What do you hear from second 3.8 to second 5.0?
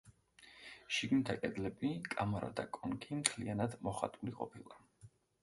მოხატული ყოფილა.